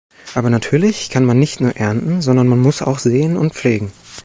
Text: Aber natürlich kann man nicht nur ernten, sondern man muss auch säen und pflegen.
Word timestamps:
Aber 0.33 0.49
natürlich 0.49 1.11
kann 1.11 1.25
man 1.25 1.37
nicht 1.37 1.61
nur 1.61 1.77
ernten, 1.77 2.23
sondern 2.23 2.47
man 2.47 2.57
muss 2.57 2.81
auch 2.81 2.97
säen 2.97 3.37
und 3.37 3.53
pflegen. 3.53 3.91